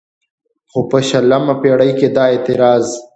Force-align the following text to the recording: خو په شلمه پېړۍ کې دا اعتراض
خو 0.71 0.79
په 0.89 0.97
شلمه 1.09 1.53
پېړۍ 1.61 1.91
کې 1.99 2.07
دا 2.15 2.25
اعتراض 2.31 2.85